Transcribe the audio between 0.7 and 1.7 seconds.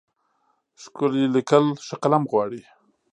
ښکلي لیکل